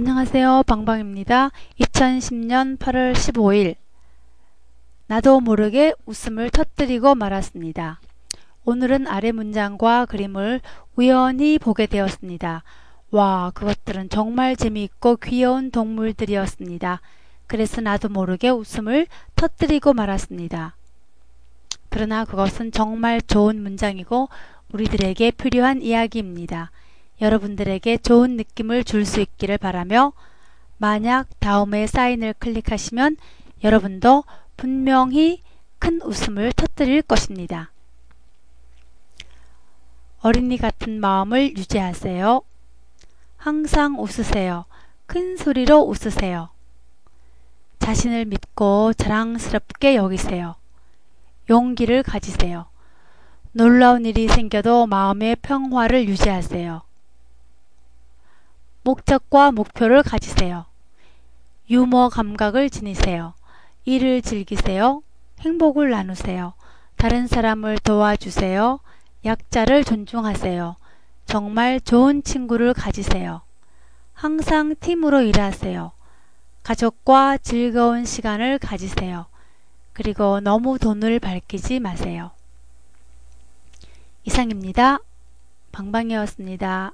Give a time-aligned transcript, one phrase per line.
[0.00, 0.62] 안녕하세요.
[0.68, 1.50] 방방입니다.
[1.80, 3.74] 2010년 8월 15일
[5.08, 8.00] 나도 모르게 웃음을 터뜨리고 말았습니다.
[8.64, 10.60] 오늘은 아래 문장과 그림을
[10.94, 12.62] 우연히 보게 되었습니다.
[13.10, 17.00] 와, 그것들은 정말 재미있고 귀여운 동물들이었습니다.
[17.48, 20.76] 그래서 나도 모르게 웃음을 터뜨리고 말았습니다.
[21.88, 24.28] 그러나 그것은 정말 좋은 문장이고
[24.72, 26.70] 우리들에게 필요한 이야기입니다.
[27.20, 30.12] 여러분들에게 좋은 느낌을 줄 수 있기를 바라며
[30.76, 33.16] 만약 다음에 사인을 클릭하시면
[33.64, 34.24] 여러분도
[34.56, 35.42] 분명히
[35.78, 37.72] 큰 웃음을 터뜨릴 것입니다.
[40.20, 42.42] 어린이 같은 마음을 유지하세요.
[43.36, 44.64] 항상 웃으세요.
[45.06, 46.50] 큰 소리로 웃으세요.
[47.78, 50.56] 자신을 믿고 자랑스럽게 여기세요.
[51.48, 52.66] 용기를 가지세요.
[53.52, 56.82] 놀라운 일이 생겨도 마음의 평화를 유지하세요.
[58.88, 60.64] 목적과 목표를 가지세요.
[61.68, 63.34] 유머 감각을 지니세요.
[63.84, 65.02] 일을 즐기세요.
[65.40, 66.54] 행복을 나누세요.
[66.96, 68.80] 다른 사람을 도와주세요.
[69.26, 70.76] 약자를 존중하세요.
[71.26, 73.42] 정말 좋은 친구를 가지세요.
[74.14, 75.92] 항상 팀으로 일하세요.
[76.62, 79.26] 가족과 즐거운 시간을 가지세요.
[79.92, 82.30] 그리고 너무 돈을 밝히지 마세요.
[84.24, 85.00] 이상입니다.
[85.72, 86.92] 방방이었습니다.